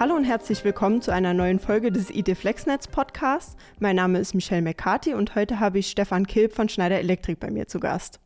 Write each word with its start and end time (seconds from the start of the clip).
Hallo 0.00 0.14
und 0.16 0.24
herzlich 0.24 0.64
willkommen 0.64 1.02
zu 1.02 1.12
einer 1.12 1.34
neuen 1.34 1.58
Folge 1.58 1.92
des 1.92 2.08
ID 2.08 2.34
Flexnetz 2.34 2.88
Podcasts. 2.88 3.54
Mein 3.80 3.96
Name 3.96 4.18
ist 4.18 4.32
Michelle 4.32 4.62
McCarthy 4.62 5.12
und 5.12 5.34
heute 5.34 5.60
habe 5.60 5.78
ich 5.78 5.90
Stefan 5.90 6.26
Kilp 6.26 6.54
von 6.54 6.70
Schneider 6.70 6.98
Elektrik 6.98 7.38
bei 7.38 7.50
mir 7.50 7.68
zu 7.68 7.80
Gast. 7.80 8.18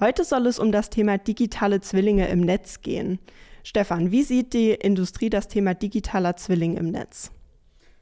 Heute 0.00 0.24
soll 0.24 0.46
es 0.46 0.58
um 0.58 0.72
das 0.72 0.88
Thema 0.88 1.18
digitale 1.18 1.82
Zwillinge 1.82 2.28
im 2.28 2.40
Netz 2.40 2.80
gehen. 2.80 3.18
Stefan, 3.64 4.12
wie 4.12 4.22
sieht 4.22 4.54
die 4.54 4.70
Industrie 4.70 5.28
das 5.28 5.46
Thema 5.46 5.74
digitaler 5.74 6.36
Zwilling 6.36 6.78
im 6.78 6.90
Netz? 6.90 7.30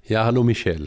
Ja, 0.04 0.24
hallo 0.24 0.44
Michelle. 0.44 0.86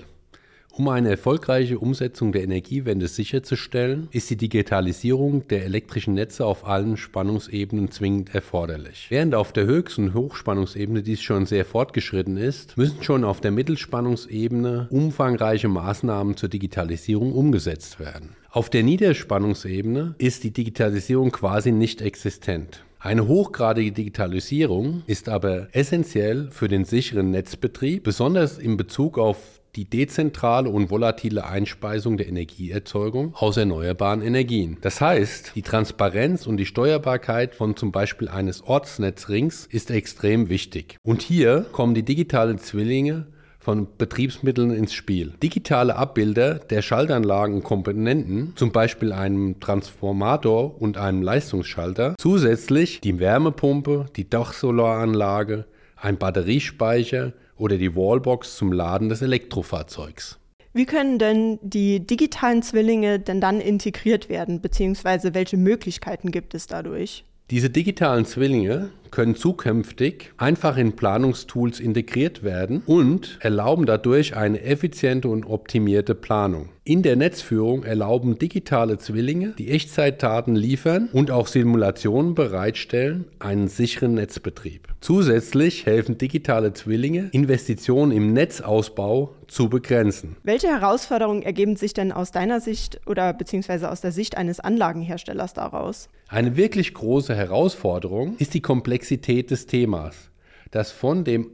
Um 0.78 0.90
eine 0.90 1.10
erfolgreiche 1.10 1.80
Umsetzung 1.80 2.34
der 2.34 2.44
Energiewende 2.44 3.08
sicherzustellen, 3.08 4.10
ist 4.12 4.30
die 4.30 4.36
Digitalisierung 4.36 5.48
der 5.48 5.64
elektrischen 5.64 6.16
Netze 6.16 6.46
auf 6.46 6.68
allen 6.68 6.98
Spannungsebenen 6.98 7.92
zwingend 7.92 8.36
erforderlich. 8.36 9.08
Während 9.08 9.36
auf 9.36 9.54
der 9.54 9.68
Höchst- 9.68 10.00
und 10.00 10.14
Hochspannungsebene 10.14 11.02
dies 11.02 11.22
schon 11.22 11.46
sehr 11.46 11.64
fortgeschritten 11.64 12.36
ist, 12.36 12.76
müssen 12.76 13.02
schon 13.04 13.24
auf 13.24 13.40
der 13.40 13.52
Mittelspannungsebene 13.52 14.88
umfangreiche 14.90 15.70
Maßnahmen 15.70 16.36
zur 16.36 16.50
Digitalisierung 16.50 17.32
umgesetzt 17.32 18.02
werden. 18.02 18.36
Auf 18.52 18.70
der 18.70 18.84
Niederspannungsebene 18.84 20.16
ist 20.18 20.44
die 20.44 20.52
Digitalisierung 20.52 21.32
quasi 21.32 21.72
nicht 21.72 22.02
existent. 22.02 22.84
Eine 23.00 23.30
hochgradige 23.30 23.94
Digitalisierung 23.94 25.04
ist 25.08 25.30
aber 25.30 25.70
essentiell 25.72 26.50
für 26.52 26.68
den 26.68 26.84
sicheren 26.84 27.32
Netzbetrieb, 27.32 28.04
besonders 28.04 28.58
in 28.58 28.76
Bezug 28.76 29.18
auf 29.18 29.38
die 29.76 29.86
dezentrale 29.86 30.70
und 30.70 30.90
volatile 30.90 31.46
Einspeisung 31.46 32.18
der 32.18 32.28
Energieerzeugung 32.28 33.34
aus 33.36 33.58
erneuerbaren 33.58 34.22
Energien. 34.22 34.78
Das 34.82 35.02
heißt, 35.02 35.52
die 35.56 35.62
Transparenz 35.62 36.48
und 36.48 36.58
die 36.58 36.66
Steuerbarkeit 36.66 37.56
von 37.56 37.76
zum 37.76 37.92
Beispiel 37.92 38.30
eines 38.30 38.64
Ortsnetzrings 38.64 39.68
ist 39.70 39.92
extrem 39.92 40.50
wichtig. 40.50 40.98
Und 41.04 41.22
hier 41.22 41.66
kommen 41.72 41.94
die 41.94 42.04
digitalen 42.04 42.58
Zwillinge 42.58 43.28
von 43.66 43.88
Betriebsmitteln 43.98 44.70
ins 44.70 44.94
Spiel. 44.94 45.34
Digitale 45.42 45.96
Abbilder 45.96 46.56
der 46.56 46.84
Schaltanlagen 46.84 47.56
und 47.56 47.64
Komponenten, 47.64 48.54
zum 48.56 48.72
Beispiel 48.72 49.12
einem 49.12 49.60
Transformator 49.60 50.80
und 50.80 50.98
einem 50.98 51.24
Leistungsschalter, 51.24 52.14
zusätzlich 52.20 53.02
die 53.02 53.20
Wärmepumpe, 53.20 54.06
die 54.16 54.30
Dachsolaranlage, 54.30 55.66
ein 55.96 56.18
Batteriespeicher, 56.18 57.34
oder 57.58 57.78
die 57.78 57.96
Wallbox 57.96 58.58
zum 58.58 58.72
Laden 58.72 59.10
des 59.10 59.22
Elektrofahrzeugs. 59.22 60.40
Wie 60.74 60.86
können 60.86 61.20
denn 61.20 61.58
die 61.62 62.06
digitalen 62.06 62.62
Zwillinge 62.62 63.20
denn 63.20 63.40
dann 63.40 63.62
integriert 63.62 64.28
werden, 64.28 64.60
beziehungsweise 64.60 65.34
welche 65.34 65.56
Möglichkeiten 65.56 66.32
gibt 66.32 66.54
es 66.54 66.68
dadurch? 66.68 67.24
Diese 67.50 67.70
digitalen 67.70 68.26
Zwillinge 68.26 68.90
können 69.16 69.36
zukünftig 69.38 70.34
einfach 70.36 70.76
in 70.76 70.98
Planungstools 70.98 71.80
integriert 71.80 72.44
werden 72.44 72.84
und 72.86 73.38
erlauben 73.40 73.86
dadurch 73.86 74.36
eine 74.36 74.62
effiziente 74.62 75.30
und 75.30 75.46
optimierte 75.46 76.16
Planung. 76.16 76.68
In 76.84 77.02
der 77.02 77.16
Netzführung 77.16 77.84
erlauben 77.84 78.38
digitale 78.38 78.98
Zwillinge, 78.98 79.54
die 79.58 79.72
Echtzeitdaten 79.72 80.56
liefern 80.56 81.10
und 81.14 81.32
auch 81.32 81.48
Simulationen 81.48 82.36
bereitstellen, 82.36 83.26
einen 83.40 83.70
sicheren 83.70 84.16
Netzbetrieb. 84.16 84.90
Zusätzlich 85.00 85.86
helfen 85.86 86.18
digitale 86.18 86.74
Zwillinge, 86.74 87.30
Investitionen 87.32 88.12
im 88.12 88.34
Netzausbau 88.34 89.34
zu 89.48 89.70
begrenzen. 89.70 90.36
Welche 90.44 90.68
Herausforderungen 90.68 91.42
ergeben 91.42 91.76
sich 91.76 91.94
denn 91.94 92.12
aus 92.12 92.32
deiner 92.32 92.60
Sicht 92.60 93.00
oder 93.06 93.34
beziehungsweise 93.34 93.90
aus 93.90 94.02
der 94.02 94.12
Sicht 94.12 94.38
eines 94.38 94.60
Anlagenherstellers 94.60 95.54
daraus? 95.54 96.10
Eine 96.28 96.58
wirklich 96.58 96.94
große 96.94 97.36
Herausforderung 97.36 98.36
ist 98.38 98.56
die 98.56 98.62
Komplexität 98.62 99.05
des 99.10 99.66
Themas, 99.66 100.30
das 100.72 100.92
von 100.92 101.24
dem 101.24 101.52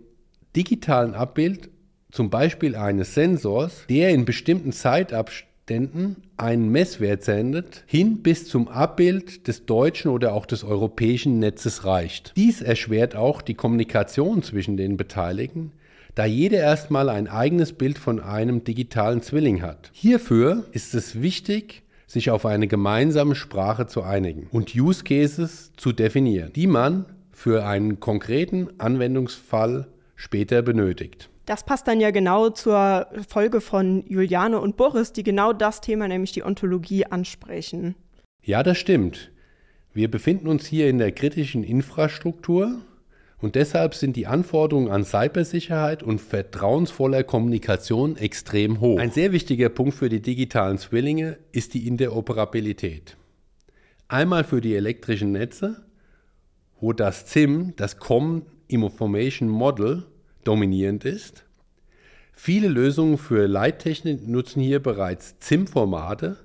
digitalen 0.56 1.14
Abbild, 1.14 1.70
zum 2.12 2.30
Beispiel 2.30 2.76
eines 2.76 3.14
Sensors, 3.14 3.86
der 3.90 4.10
in 4.10 4.26
bestimmten 4.26 4.74
Zeitabständen 4.74 5.52
Ständen 5.72 6.18
einen 6.36 6.70
Messwert 6.70 7.24
sendet, 7.24 7.86
hin 7.86 8.22
bis 8.22 8.46
zum 8.50 8.68
Abbild 8.68 9.48
des 9.48 9.66
deutschen 9.66 10.12
oder 10.12 10.34
auch 10.34 10.46
des 10.46 10.66
europäischen 10.66 11.40
Netzes 11.40 11.86
reicht. 11.86 12.34
Dies 12.36 12.62
erschwert 12.62 13.16
auch 13.16 13.42
die 13.42 13.54
Kommunikation 13.54 14.44
zwischen 14.44 14.76
den 14.76 14.98
Beteiligten, 14.98 15.72
da 16.14 16.26
jeder 16.26 16.58
erstmal 16.58 17.08
ein 17.08 17.30
eigenes 17.30 17.72
Bild 17.72 17.98
von 17.98 18.20
einem 18.20 18.66
digitalen 18.66 19.22
Zwilling 19.22 19.62
hat. 19.62 19.92
Hierfür 19.94 20.66
ist 20.74 20.94
es 20.94 21.22
wichtig, 21.22 21.84
sich 22.06 22.32
auf 22.32 22.46
eine 22.46 22.68
gemeinsame 22.68 23.36
Sprache 23.36 23.88
zu 23.88 24.02
einigen 24.04 24.48
und 24.52 24.76
Use 24.76 25.06
Cases 25.06 25.72
zu 25.78 25.94
definieren, 25.94 26.52
die 26.54 26.68
man 26.68 27.06
für 27.42 27.66
einen 27.66 28.00
konkreten 28.00 28.70
Anwendungsfall 28.78 29.88
später 30.16 30.62
benötigt. 30.62 31.32
Das 31.48 31.66
passt 31.66 31.88
dann 31.88 32.00
ja 32.00 32.12
genau 32.12 32.52
zur 32.52 33.08
Folge 33.28 33.62
von 33.62 34.06
Juliane 34.08 34.60
und 34.60 34.78
Boris, 34.78 35.12
die 35.12 35.24
genau 35.24 35.52
das 35.52 35.82
Thema, 35.82 36.08
nämlich 36.08 36.34
die 36.34 36.44
Ontologie, 36.44 37.06
ansprechen. 37.06 37.96
Ja, 38.44 38.62
das 38.62 38.78
stimmt. 38.78 39.32
Wir 39.92 40.12
befinden 40.12 40.48
uns 40.48 40.68
hier 40.68 40.88
in 40.88 41.00
der 41.00 41.12
kritischen 41.14 41.64
Infrastruktur 41.64 42.80
und 43.40 43.56
deshalb 43.56 43.96
sind 43.96 44.16
die 44.18 44.28
Anforderungen 44.28 44.92
an 44.92 45.04
Cybersicherheit 45.04 46.04
und 46.04 46.22
vertrauensvoller 46.22 47.24
Kommunikation 47.24 48.18
extrem 48.18 48.80
hoch. 48.82 49.00
Ein 49.00 49.10
sehr 49.10 49.32
wichtiger 49.32 49.70
Punkt 49.70 49.96
für 49.96 50.10
die 50.10 50.22
digitalen 50.22 50.78
Zwillinge 50.78 51.40
ist 51.52 51.74
die 51.74 51.88
Interoperabilität. 51.88 53.18
Einmal 54.08 54.44
für 54.44 54.62
die 54.62 54.76
elektrischen 54.76 55.32
Netze, 55.32 55.84
wo 56.82 56.92
das 56.92 57.28
CIM, 57.28 57.74
das 57.78 57.98
Common 57.98 58.46
Information 58.68 59.48
Model, 59.48 60.04
dominierend 60.44 61.06
ist. 61.06 61.46
Viele 62.34 62.68
Lösungen 62.68 63.18
für 63.18 63.48
Leittechnik 63.48 64.28
nutzen 64.28 64.62
hier 64.62 64.82
bereits 64.82 65.40
ZIM-Formate, 65.40 66.38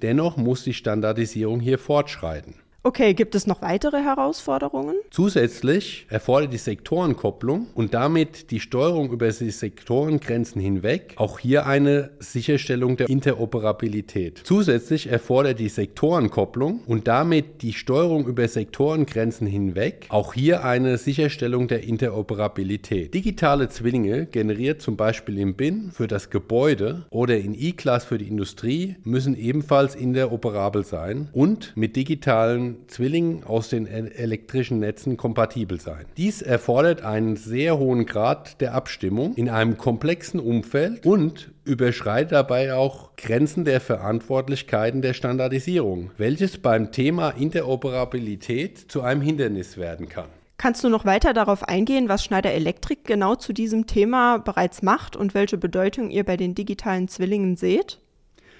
dennoch 0.00 0.36
muss 0.36 0.64
die 0.64 0.74
Standardisierung 0.74 1.60
hier 1.60 1.78
fortschreiten. 1.78 2.54
Okay, 2.84 3.14
gibt 3.14 3.36
es 3.36 3.46
noch 3.46 3.62
weitere 3.62 4.02
Herausforderungen? 4.02 4.96
Zusätzlich 5.12 6.04
erfordert 6.08 6.52
die 6.52 6.58
Sektorenkopplung 6.58 7.68
und 7.74 7.94
damit 7.94 8.50
die 8.50 8.58
Steuerung 8.58 9.12
über 9.12 9.28
die 9.28 9.52
Sektorengrenzen 9.52 10.60
hinweg 10.60 11.14
auch 11.14 11.38
hier 11.38 11.66
eine 11.66 12.10
Sicherstellung 12.18 12.96
der 12.96 13.08
Interoperabilität. 13.08 14.40
Zusätzlich 14.42 15.08
erfordert 15.08 15.60
die 15.60 15.68
Sektorenkopplung 15.68 16.80
und 16.84 17.06
damit 17.06 17.62
die 17.62 17.72
Steuerung 17.72 18.26
über 18.26 18.48
Sektorengrenzen 18.48 19.46
hinweg 19.46 20.06
auch 20.08 20.34
hier 20.34 20.64
eine 20.64 20.98
Sicherstellung 20.98 21.68
der 21.68 21.84
Interoperabilität. 21.84 23.14
Digitale 23.14 23.68
Zwillinge 23.68 24.26
generiert 24.26 24.82
zum 24.82 24.96
Beispiel 24.96 25.38
im 25.38 25.54
BIN 25.54 25.92
für 25.92 26.08
das 26.08 26.30
Gebäude 26.30 27.06
oder 27.10 27.38
in 27.38 27.54
E-Class 27.54 28.06
für 28.06 28.18
die 28.18 28.26
Industrie 28.26 28.96
müssen 29.04 29.36
ebenfalls 29.36 29.94
interoperabel 29.94 30.84
sein 30.84 31.28
und 31.32 31.76
mit 31.76 31.94
digitalen 31.94 32.71
Zwillingen 32.88 33.44
aus 33.44 33.68
den 33.68 33.86
elektrischen 33.86 34.78
Netzen 34.78 35.16
kompatibel 35.16 35.80
sein. 35.80 36.04
Dies 36.16 36.42
erfordert 36.42 37.02
einen 37.02 37.36
sehr 37.36 37.78
hohen 37.78 38.06
Grad 38.06 38.60
der 38.60 38.74
Abstimmung 38.74 39.34
in 39.34 39.48
einem 39.48 39.78
komplexen 39.78 40.40
Umfeld 40.40 41.06
und 41.06 41.52
überschreitet 41.64 42.32
dabei 42.32 42.74
auch 42.74 43.16
Grenzen 43.16 43.64
der 43.64 43.80
Verantwortlichkeiten 43.80 45.02
der 45.02 45.14
Standardisierung, 45.14 46.10
welches 46.16 46.58
beim 46.58 46.92
Thema 46.92 47.30
Interoperabilität 47.30 48.78
zu 48.78 49.02
einem 49.02 49.20
Hindernis 49.22 49.76
werden 49.76 50.08
kann. 50.08 50.28
Kannst 50.58 50.84
du 50.84 50.88
noch 50.88 51.04
weiter 51.04 51.32
darauf 51.32 51.64
eingehen, 51.64 52.08
was 52.08 52.24
Schneider 52.24 52.52
Elektrik 52.52 53.04
genau 53.04 53.34
zu 53.34 53.52
diesem 53.52 53.86
Thema 53.88 54.38
bereits 54.38 54.80
macht 54.80 55.16
und 55.16 55.34
welche 55.34 55.58
Bedeutung 55.58 56.10
ihr 56.10 56.22
bei 56.22 56.36
den 56.36 56.54
digitalen 56.54 57.08
Zwillingen 57.08 57.56
seht? 57.56 57.98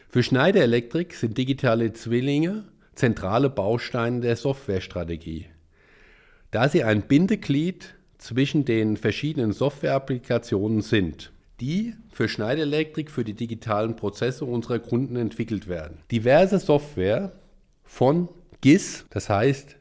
Für 0.08 0.22
Schneider 0.22 0.62
Elektrik 0.62 1.14
sind 1.14 1.38
digitale 1.38 1.92
Zwillinge 1.92 2.64
zentrale 2.94 3.50
Bausteine 3.50 4.20
der 4.20 4.36
Softwarestrategie. 4.36 5.46
Da 6.50 6.68
sie 6.68 6.84
ein 6.84 7.02
Bindeglied 7.02 7.94
zwischen 8.18 8.64
den 8.64 8.96
verschiedenen 8.96 9.52
Softwareapplikationen 9.52 10.82
sind, 10.82 11.32
die 11.60 11.94
für 12.10 12.28
Schneider 12.28 12.62
Electric 12.62 13.10
für 13.10 13.24
die 13.24 13.34
digitalen 13.34 13.96
Prozesse 13.96 14.44
unserer 14.44 14.78
Kunden 14.78 15.16
entwickelt 15.16 15.68
werden. 15.68 15.98
Diverse 16.10 16.58
Software 16.58 17.32
von 17.84 18.28
GIS, 18.60 19.06
das 19.10 19.28
heißt 19.28 19.76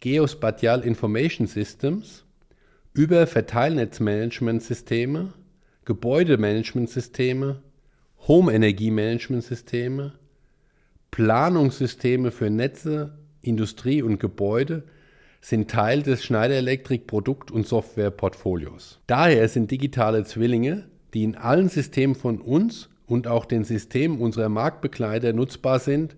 Geospatial 0.00 0.82
Information 0.82 1.46
Systems, 1.46 2.24
über 2.92 3.26
Verteilnetzmanagementsysteme, 3.26 5.32
Gebäudemanagementsysteme, 5.84 7.62
Home-Energiemanagementsysteme, 8.26 10.12
Planungssysteme 11.10 12.30
für 12.30 12.50
Netze, 12.50 13.18
Industrie 13.42 14.02
und 14.02 14.20
Gebäude 14.20 14.84
sind 15.40 15.70
Teil 15.70 16.02
des 16.02 16.24
Schneider 16.24 16.54
Electric 16.54 17.04
Produkt- 17.06 17.50
und 17.50 17.66
Softwareportfolios. 17.66 19.00
Daher 19.06 19.48
sind 19.48 19.70
digitale 19.70 20.24
Zwillinge, 20.24 20.84
die 21.14 21.24
in 21.24 21.36
allen 21.36 21.68
Systemen 21.68 22.14
von 22.14 22.40
uns 22.40 22.88
und 23.06 23.26
auch 23.26 23.46
den 23.46 23.64
Systemen 23.64 24.20
unserer 24.20 24.48
Marktbegleiter 24.48 25.32
nutzbar 25.32 25.78
sind, 25.78 26.16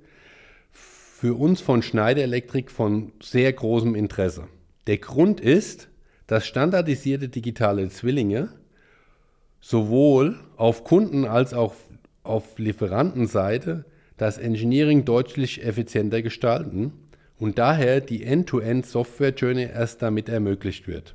für 0.73 1.35
uns 1.39 1.61
von 1.61 1.83
Schneider 1.83 2.23
Electric 2.23 2.71
von 2.71 3.13
sehr 3.23 3.53
großem 3.53 3.95
Interesse. 3.95 4.49
Der 4.87 4.99
Grund 4.99 5.41
ist, 5.41 5.89
dass 6.27 6.47
standardisierte 6.47 7.29
digitale 7.29 7.89
Zwillinge 7.91 8.49
sowohl 9.61 10.41
auf 10.57 10.85
Kunden- 10.85 11.27
als 11.27 11.53
auch 11.53 11.75
auf 12.23 12.59
Lieferantenseite 12.59 13.85
das 14.21 14.39
Engineering 14.39 15.05
deutlich 15.05 15.65
effizienter 15.65 16.23
gestalten 16.23 16.93
und 17.39 17.59
daher 17.59 18.01
die 18.01 18.25
End-to-End-Software-Journey 18.25 19.63
erst 19.63 20.03
damit 20.03 20.29
ermöglicht 20.29 20.87
wird. 20.87 21.15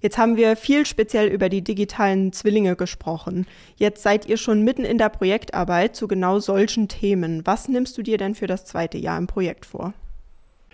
Jetzt 0.00 0.18
haben 0.18 0.36
wir 0.36 0.56
viel 0.56 0.84
speziell 0.84 1.28
über 1.28 1.48
die 1.48 1.62
digitalen 1.62 2.32
Zwillinge 2.32 2.74
gesprochen. 2.74 3.46
Jetzt 3.76 4.02
seid 4.02 4.28
ihr 4.28 4.36
schon 4.36 4.64
mitten 4.64 4.84
in 4.84 4.98
der 4.98 5.10
Projektarbeit 5.10 5.94
zu 5.94 6.08
genau 6.08 6.40
solchen 6.40 6.88
Themen. 6.88 7.46
Was 7.46 7.68
nimmst 7.68 7.96
du 7.96 8.02
dir 8.02 8.18
denn 8.18 8.34
für 8.34 8.48
das 8.48 8.64
zweite 8.64 8.98
Jahr 8.98 9.16
im 9.16 9.28
Projekt 9.28 9.64
vor? 9.64 9.94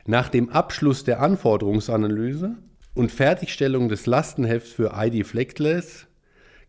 Nach 0.07 0.31
dem 0.31 0.49
Abschluss 0.49 1.05
der 1.05 1.21
Anforderungsanalyse 1.21 2.57
und 2.95 3.13
Fertigstellung 3.13 3.91
des 3.91 4.07
Lastenhefts 4.07 4.71
für 4.73 4.95
ID 4.97 5.27
Flexless 5.27 6.07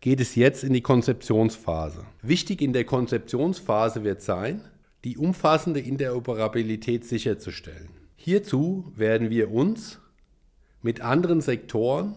geht 0.02 0.20
es 0.20 0.34
jetzt 0.34 0.62
in 0.62 0.74
die 0.74 0.82
Konzeptionsphase. 0.82 2.04
Wichtig 2.20 2.60
in 2.60 2.74
der 2.74 2.84
Konzeptionsphase 2.84 4.04
wird 4.04 4.20
sein, 4.20 4.60
die 5.04 5.16
umfassende 5.16 5.80
Interoperabilität 5.80 7.04
sicherzustellen. 7.04 7.88
Hierzu 8.16 8.92
werden 8.96 9.30
wir 9.30 9.50
uns 9.50 9.98
mit 10.82 11.00
anderen 11.00 11.40
Sektoren 11.40 12.14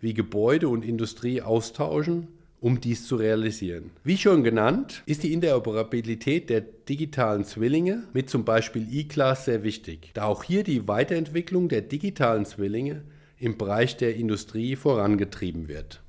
wie 0.00 0.14
Gebäude 0.14 0.68
und 0.68 0.84
Industrie 0.84 1.42
austauschen, 1.42 2.28
um 2.60 2.80
dies 2.80 3.06
zu 3.06 3.16
realisieren. 3.16 3.90
Wie 4.04 4.16
schon 4.16 4.44
genannt, 4.44 5.02
ist 5.06 5.22
die 5.24 5.32
Interoperabilität 5.32 6.48
der 6.48 6.60
digitalen 6.60 7.44
Zwillinge 7.44 8.04
mit 8.12 8.30
zum 8.30 8.44
Beispiel 8.44 8.86
E-Class 8.90 9.46
sehr 9.46 9.62
wichtig, 9.62 10.10
da 10.14 10.24
auch 10.24 10.44
hier 10.44 10.62
die 10.62 10.86
Weiterentwicklung 10.88 11.68
der 11.68 11.82
digitalen 11.82 12.44
Zwillinge 12.44 13.02
im 13.38 13.58
Bereich 13.58 13.96
der 13.96 14.14
Industrie 14.14 14.76
vorangetrieben 14.76 15.66
wird. 15.66 16.01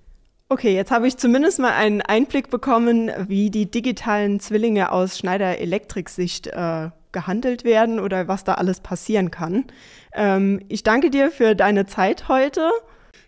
Okay, 0.53 0.75
jetzt 0.75 0.91
habe 0.91 1.07
ich 1.07 1.17
zumindest 1.17 1.57
mal 1.57 1.71
einen 1.71 2.03
Einblick 2.03 2.51
bekommen, 2.51 3.09
wie 3.27 3.49
die 3.49 3.71
digitalen 3.71 4.39
Zwillinge 4.39 4.91
aus 4.91 5.17
Schneider 5.17 5.57
Elektrik 5.57 6.09
Sicht 6.09 6.45
äh, 6.45 6.91
gehandelt 7.11 7.63
werden 7.63 7.99
oder 7.99 8.27
was 8.27 8.43
da 8.43 8.53
alles 8.53 8.79
passieren 8.79 9.31
kann. 9.31 9.65
Ähm, 10.13 10.61
ich 10.69 10.83
danke 10.83 11.09
dir 11.09 11.31
für 11.31 11.55
deine 11.55 11.87
Zeit 11.87 12.27
heute. 12.29 12.69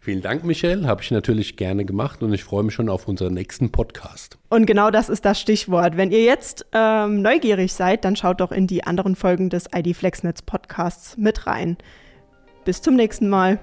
Vielen 0.02 0.22
Dank, 0.22 0.44
Michelle. 0.44 0.86
Habe 0.86 1.02
ich 1.02 1.10
natürlich 1.10 1.58
gerne 1.58 1.84
gemacht 1.84 2.22
und 2.22 2.32
ich 2.32 2.44
freue 2.44 2.62
mich 2.62 2.76
schon 2.76 2.90
auf 2.90 3.08
unseren 3.08 3.34
nächsten 3.34 3.72
Podcast. 3.72 4.38
Und 4.50 4.68
genau 4.68 4.92
das 4.92 5.10
ist 5.10 5.26
das 5.26 5.42
Stichwort. 5.42 5.98
Wenn 5.98 6.12
ihr 6.12 6.24
jetzt 6.24 6.68
ähm, 6.74 7.24
neugierig 7.24 7.74
seid, 7.74 8.06
dann 8.06 8.16
schaut 8.16 8.40
doch 8.40 8.52
in 8.52 8.68
die 8.68 8.84
anderen 8.84 9.16
Folgen 9.16 9.50
des 9.50 9.68
ID 9.76 9.98
FlexNetz 9.98 10.44
Podcasts 10.44 11.18
mit 11.18 11.48
rein. 11.48 11.76
Bis 12.66 12.84
zum 12.84 12.96
nächsten 12.96 13.30
Mal. 13.30 13.60